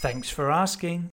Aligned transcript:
Thanks 0.00 0.30
for 0.30 0.50
asking. 0.50 1.10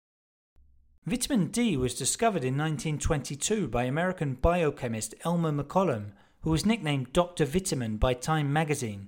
Vitamin 1.06 1.48
D 1.48 1.78
was 1.78 1.96
discovered 1.96 2.44
in 2.44 2.58
1922 2.58 3.70
by 3.70 3.86
American 3.86 4.34
biochemist 4.34 5.16
Elmer 5.24 5.54
McCollum, 5.54 6.12
who 6.42 6.50
was 6.50 6.66
nicknamed 6.66 7.14
Dr. 7.14 7.46
Vitamin 7.46 7.96
by 7.96 8.14
Time 8.14 8.52
magazine. 8.52 9.08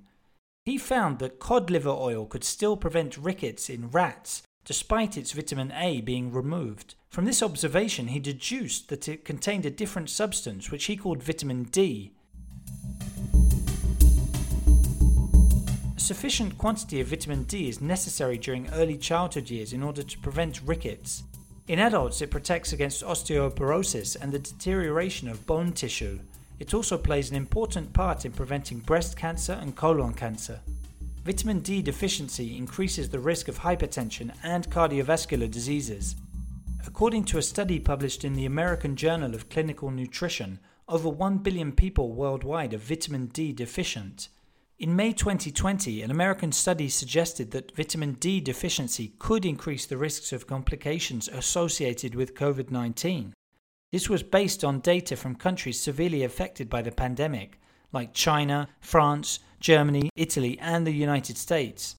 He 0.64 0.78
found 0.78 1.20
that 1.20 1.42
cod 1.42 1.70
liver 1.70 1.90
oil 1.90 2.26
could 2.26 2.46
still 2.46 2.78
prevent 2.78 3.18
rickets 3.18 3.70
in 3.70 3.90
rats, 3.90 4.44
despite 4.64 5.18
its 5.18 5.34
vitamin 5.34 5.74
A 5.74 6.00
being 6.00 6.32
removed. 6.32 6.96
From 7.10 7.26
this 7.26 7.44
observation, 7.44 8.08
he 8.08 8.20
deduced 8.22 8.88
that 8.88 9.10
it 9.10 9.26
contained 9.26 9.66
a 9.66 9.70
different 9.70 10.10
substance, 10.10 10.72
which 10.72 10.86
he 10.86 10.96
called 10.96 11.22
vitamin 11.22 11.64
D. 11.64 12.15
sufficient 16.06 16.56
quantity 16.60 17.02
of 17.02 17.08
vitamin 17.08 17.44
D 17.46 17.68
is 17.68 17.82
necessary 17.82 18.38
during 18.38 18.70
early 18.70 18.96
childhood 18.96 19.50
years 19.50 19.74
in 19.74 19.82
order 19.82 20.04
to 20.04 20.20
prevent 20.20 20.62
rickets. 20.62 21.24
In 21.68 21.80
adults, 21.80 22.22
it 22.22 22.30
protects 22.30 22.74
against 22.74 23.04
osteoporosis 23.04 24.16
and 24.22 24.32
the 24.32 24.38
deterioration 24.38 25.28
of 25.28 25.48
bone 25.48 25.74
tissue. 25.74 26.20
It 26.60 26.76
also 26.76 26.96
plays 26.96 27.32
an 27.32 27.36
important 27.36 27.92
part 27.92 28.24
in 28.24 28.34
preventing 28.34 28.80
breast 28.80 29.18
cancer 29.18 29.54
and 29.54 29.76
colon 29.76 30.14
cancer. 30.14 30.60
Vitamin 31.24 31.62
D 31.62 31.82
deficiency 31.82 32.56
increases 32.56 33.10
the 33.10 33.20
risk 33.20 33.48
of 33.48 33.58
hypertension 33.58 34.32
and 34.44 34.70
cardiovascular 34.70 35.50
diseases. 35.50 36.16
According 36.86 37.24
to 37.26 37.40
a 37.40 37.42
study 37.42 37.80
published 37.80 38.24
in 38.24 38.36
the 38.36 38.46
American 38.46 38.96
Journal 38.96 39.34
of 39.34 39.50
Clinical 39.50 39.90
Nutrition, 39.90 40.60
over 40.88 41.10
1 41.10 41.40
billion 41.40 41.72
people 41.72 42.14
worldwide 42.14 42.76
are 42.76 42.78
vitamin 42.78 43.26
D 43.26 43.52
deficient. 43.52 44.30
In 44.78 44.94
May 44.94 45.14
2020, 45.14 46.02
an 46.02 46.12
American 46.12 46.52
study 46.52 46.90
suggested 46.90 47.52
that 47.52 47.74
vitamin 47.78 48.16
D 48.16 48.42
deficiency 48.42 49.14
could 49.20 49.46
increase 49.46 49.86
the 49.86 49.96
risks 49.96 50.34
of 50.34 50.48
complications 50.48 51.30
associated 51.30 52.14
with 52.14 52.36
COVID 52.36 52.72
19. 52.72 53.34
This 53.94 54.10
was 54.10 54.22
based 54.22 54.66
on 54.66 54.82
data 54.82 55.16
from 55.16 55.36
countries 55.36 55.80
severely 55.80 56.26
affected 56.26 56.70
by 56.70 56.82
the 56.82 56.92
pandemic, 56.92 57.58
like 57.94 58.14
China, 58.14 58.68
France, 58.82 59.40
Germany, 59.62 60.10
Italy, 60.14 60.60
and 60.60 60.86
the 60.86 60.92
United 60.92 61.38
States. 61.38 61.96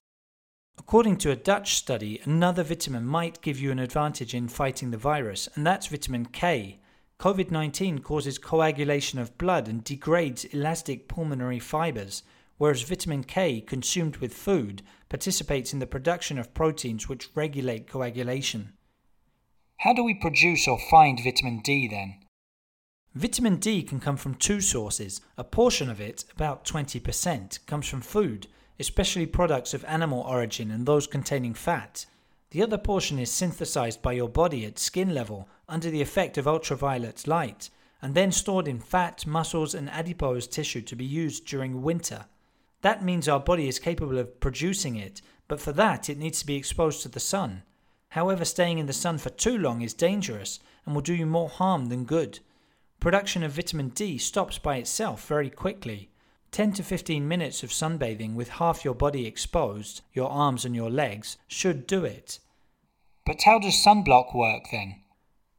According 0.77 1.17
to 1.17 1.31
a 1.31 1.35
Dutch 1.35 1.73
study, 1.73 2.21
another 2.25 2.61
vitamin 2.61 3.07
might 3.07 3.41
give 3.41 3.59
you 3.59 3.71
an 3.71 3.79
advantage 3.79 4.35
in 4.35 4.47
fighting 4.47 4.91
the 4.91 4.97
virus, 4.97 5.49
and 5.55 5.65
that's 5.65 5.87
vitamin 5.87 6.27
K. 6.27 6.79
COVID 7.19 7.49
19 7.49 7.99
causes 7.99 8.37
coagulation 8.37 9.17
of 9.17 9.35
blood 9.39 9.67
and 9.67 9.83
degrades 9.83 10.45
elastic 10.45 11.07
pulmonary 11.07 11.57
fibers, 11.57 12.21
whereas 12.57 12.81
vitamin 12.83 13.23
K, 13.23 13.61
consumed 13.61 14.17
with 14.17 14.33
food, 14.33 14.81
participates 15.09 15.73
in 15.73 15.79
the 15.79 15.87
production 15.87 16.37
of 16.37 16.53
proteins 16.53 17.07
which 17.07 17.29
regulate 17.35 17.87
coagulation. 17.87 18.73
How 19.77 19.93
do 19.93 20.03
we 20.03 20.15
produce 20.15 20.67
or 20.67 20.79
find 20.89 21.19
vitamin 21.23 21.61
D 21.63 21.87
then? 21.87 22.15
Vitamin 23.13 23.57
D 23.57 23.81
can 23.83 23.99
come 23.99 24.17
from 24.17 24.35
two 24.35 24.61
sources. 24.61 25.21
A 25.37 25.43
portion 25.43 25.89
of 25.89 25.99
it, 26.01 26.25
about 26.35 26.65
20%, 26.65 27.65
comes 27.65 27.87
from 27.87 28.01
food, 28.01 28.47
especially 28.79 29.25
products 29.25 29.73
of 29.73 29.85
animal 29.85 30.21
origin 30.21 30.71
and 30.71 30.85
those 30.85 31.07
containing 31.07 31.53
fat. 31.53 32.05
The 32.51 32.61
other 32.61 32.77
portion 32.77 33.19
is 33.19 33.31
synthesized 33.31 34.01
by 34.01 34.13
your 34.13 34.29
body 34.29 34.65
at 34.65 34.79
skin 34.79 35.13
level 35.13 35.49
under 35.67 35.89
the 35.89 36.01
effect 36.01 36.37
of 36.37 36.47
ultraviolet 36.47 37.27
light, 37.27 37.69
and 38.01 38.13
then 38.13 38.31
stored 38.31 38.67
in 38.67 38.79
fat, 38.79 39.25
muscles, 39.25 39.73
and 39.73 39.89
adipose 39.89 40.47
tissue 40.47 40.81
to 40.81 40.95
be 40.95 41.05
used 41.05 41.45
during 41.45 41.81
winter. 41.81 42.25
That 42.81 43.03
means 43.03 43.27
our 43.27 43.39
body 43.39 43.67
is 43.67 43.79
capable 43.79 44.17
of 44.17 44.39
producing 44.39 44.95
it, 44.95 45.21
but 45.47 45.59
for 45.59 45.71
that 45.73 46.09
it 46.09 46.17
needs 46.17 46.39
to 46.39 46.45
be 46.45 46.55
exposed 46.55 47.01
to 47.01 47.09
the 47.09 47.19
sun. 47.19 47.63
However, 48.09 48.45
staying 48.45 48.77
in 48.77 48.85
the 48.85 48.93
sun 48.93 49.17
for 49.17 49.29
too 49.29 49.57
long 49.57 49.81
is 49.81 49.93
dangerous 49.93 50.59
and 50.85 50.95
will 50.95 51.01
do 51.01 51.13
you 51.13 51.25
more 51.25 51.49
harm 51.49 51.87
than 51.87 52.05
good. 52.05 52.39
Production 52.99 53.43
of 53.43 53.51
vitamin 53.51 53.89
D 53.89 54.17
stops 54.17 54.57
by 54.57 54.77
itself 54.77 55.27
very 55.27 55.49
quickly. 55.49 56.09
10 56.51 56.73
to 56.73 56.83
15 56.83 57.27
minutes 57.27 57.61
of 57.61 57.69
sunbathing 57.69 58.33
with 58.33 58.49
half 58.49 58.85
your 58.85 58.95
body 58.95 59.25
exposed, 59.25 60.01
your 60.13 60.29
arms 60.29 60.65
and 60.65 60.75
your 60.75 60.89
legs, 60.89 61.37
should 61.47 61.85
do 61.85 62.05
it. 62.05 62.39
But 63.25 63.43
how 63.43 63.59
does 63.59 63.75
sunblock 63.75 64.33
work 64.33 64.63
then? 64.71 65.01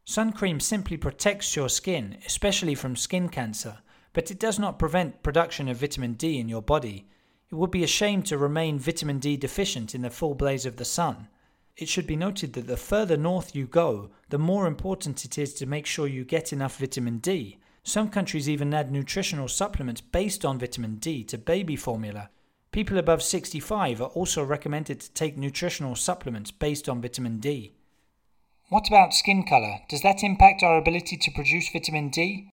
Sun 0.04 0.32
cream 0.32 0.58
simply 0.58 0.96
protects 0.96 1.54
your 1.54 1.68
skin, 1.68 2.16
especially 2.24 2.74
from 2.74 2.96
skin 2.96 3.28
cancer, 3.28 3.78
but 4.18 4.32
it 4.32 4.40
does 4.40 4.58
not 4.58 4.80
prevent 4.80 5.22
production 5.22 5.68
of 5.68 5.76
vitamin 5.76 6.14
D 6.14 6.40
in 6.40 6.48
your 6.48 6.60
body. 6.60 7.06
It 7.52 7.54
would 7.54 7.70
be 7.70 7.84
a 7.84 7.86
shame 7.86 8.24
to 8.24 8.36
remain 8.36 8.76
vitamin 8.76 9.20
D 9.20 9.36
deficient 9.36 9.94
in 9.94 10.02
the 10.02 10.10
full 10.10 10.34
blaze 10.34 10.66
of 10.66 10.74
the 10.74 10.84
sun. 10.84 11.28
It 11.76 11.88
should 11.88 12.08
be 12.08 12.16
noted 12.16 12.54
that 12.54 12.66
the 12.66 12.76
further 12.76 13.16
north 13.16 13.54
you 13.54 13.68
go, 13.68 14.10
the 14.30 14.36
more 14.36 14.66
important 14.66 15.24
it 15.24 15.38
is 15.38 15.54
to 15.54 15.66
make 15.66 15.86
sure 15.86 16.08
you 16.08 16.24
get 16.24 16.52
enough 16.52 16.78
vitamin 16.78 17.18
D. 17.18 17.58
Some 17.84 18.08
countries 18.08 18.48
even 18.48 18.74
add 18.74 18.90
nutritional 18.90 19.46
supplements 19.46 20.00
based 20.00 20.44
on 20.44 20.58
vitamin 20.58 20.96
D 20.96 21.22
to 21.22 21.38
baby 21.38 21.76
formula. 21.76 22.28
People 22.72 22.98
above 22.98 23.22
65 23.22 24.02
are 24.02 24.08
also 24.08 24.42
recommended 24.42 24.98
to 24.98 25.12
take 25.12 25.38
nutritional 25.38 25.94
supplements 25.94 26.50
based 26.50 26.88
on 26.88 27.00
vitamin 27.00 27.38
D. 27.38 27.76
What 28.68 28.88
about 28.88 29.14
skin 29.14 29.46
color? 29.46 29.76
Does 29.88 30.02
that 30.02 30.24
impact 30.24 30.64
our 30.64 30.76
ability 30.76 31.18
to 31.18 31.30
produce 31.30 31.70
vitamin 31.70 32.08
D? 32.08 32.50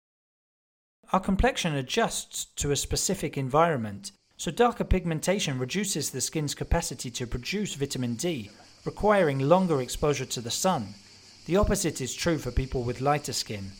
Our 1.13 1.19
complexion 1.19 1.75
adjusts 1.75 2.45
to 2.55 2.71
a 2.71 2.75
specific 2.77 3.37
environment, 3.37 4.13
so 4.37 4.49
darker 4.49 4.85
pigmentation 4.85 5.59
reduces 5.59 6.09
the 6.09 6.21
skin's 6.21 6.55
capacity 6.55 7.11
to 7.11 7.27
produce 7.27 7.75
vitamin 7.75 8.15
D, 8.15 8.49
requiring 8.85 9.39
longer 9.39 9.81
exposure 9.81 10.25
to 10.27 10.39
the 10.39 10.49
sun. 10.49 10.93
The 11.47 11.57
opposite 11.57 11.99
is 11.99 12.15
true 12.15 12.37
for 12.37 12.49
people 12.49 12.83
with 12.83 13.01
lighter 13.01 13.33
skin. 13.33 13.71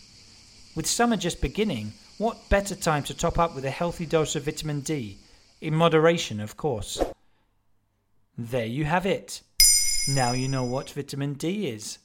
With 0.75 0.85
summer 0.85 1.15
just 1.15 1.39
beginning, 1.39 1.93
what 2.17 2.49
better 2.49 2.75
time 2.75 3.03
to 3.03 3.13
top 3.13 3.39
up 3.39 3.55
with 3.55 3.63
a 3.63 3.69
healthy 3.69 4.05
dose 4.05 4.35
of 4.35 4.43
vitamin 4.43 4.81
D? 4.81 5.17
In 5.61 5.73
moderation, 5.73 6.41
of 6.41 6.57
course. 6.57 7.01
There 8.37 8.65
you 8.65 8.83
have 8.83 9.05
it. 9.05 9.41
Now 10.05 10.33
you 10.33 10.49
know 10.49 10.65
what 10.65 10.89
vitamin 10.89 11.35
D 11.35 11.67
is. 11.67 11.99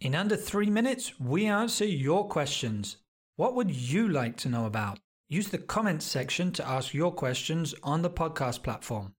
In 0.00 0.16
under 0.16 0.36
three 0.36 0.70
minutes, 0.70 1.20
we 1.20 1.46
answer 1.46 1.84
your 1.84 2.26
questions. 2.26 2.96
What 3.40 3.54
would 3.54 3.70
you 3.70 4.06
like 4.06 4.36
to 4.42 4.50
know 4.50 4.66
about? 4.66 4.98
Use 5.30 5.48
the 5.48 5.56
comments 5.56 6.04
section 6.04 6.52
to 6.52 6.68
ask 6.68 6.92
your 6.92 7.10
questions 7.10 7.74
on 7.82 8.02
the 8.02 8.10
podcast 8.10 8.62
platform. 8.62 9.14